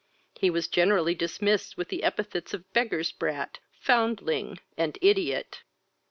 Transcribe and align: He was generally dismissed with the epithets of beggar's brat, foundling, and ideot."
He 0.33 0.49
was 0.49 0.67
generally 0.67 1.13
dismissed 1.13 1.77
with 1.77 1.89
the 1.89 2.01
epithets 2.01 2.55
of 2.55 2.73
beggar's 2.73 3.11
brat, 3.11 3.59
foundling, 3.81 4.57
and 4.75 4.97
ideot." 5.05 5.61